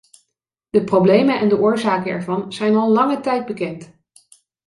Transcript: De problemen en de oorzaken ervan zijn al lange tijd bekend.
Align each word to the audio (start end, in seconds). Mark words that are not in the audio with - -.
De 0.69 0.83
problemen 0.83 1.39
en 1.39 1.49
de 1.49 1.57
oorzaken 1.57 2.11
ervan 2.11 2.53
zijn 2.53 2.75
al 2.75 2.89
lange 2.91 3.19
tijd 3.19 3.45
bekend. 3.45 3.93